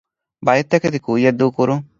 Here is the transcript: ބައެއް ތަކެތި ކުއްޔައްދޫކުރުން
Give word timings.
ބައެއް 0.45 0.69
ތަކެތި 0.71 0.99
ކުއްޔައްދޫކުރުން 1.05 1.83